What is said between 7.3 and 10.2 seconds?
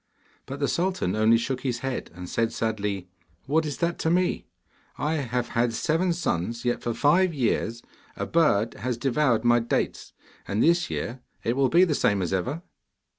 years a bird has devoured my dates;